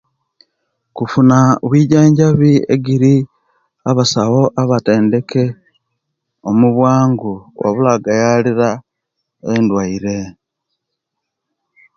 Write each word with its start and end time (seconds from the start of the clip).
Kufuna 0.95 1.37
bwijanjabi 1.67 2.51
egiri 2.73 3.15
abasawo 3.89 4.41
abatendeke 4.61 5.43
omubwangu 6.49 7.33
owabula 7.61 7.89
ogayaalira 7.97 8.69
endwaire. 9.53 10.17